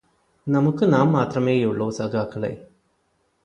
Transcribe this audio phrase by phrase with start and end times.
[0.47, 2.53] നമുക്ക് നാം മാത്രമേയുള്ളൂ സഖാക്കളേ.